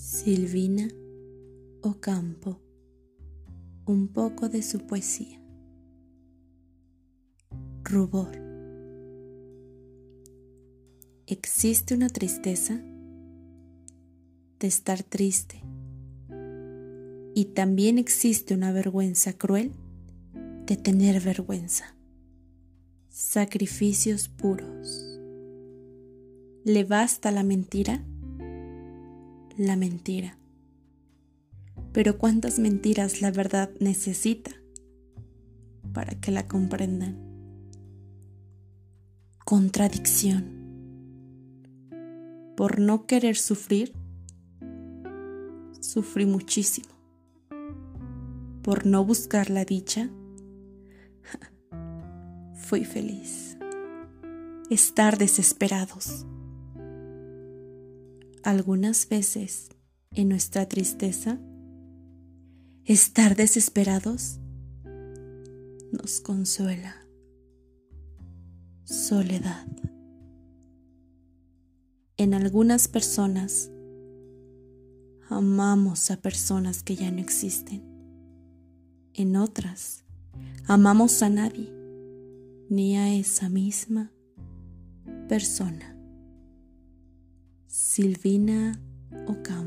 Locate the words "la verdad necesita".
33.20-34.52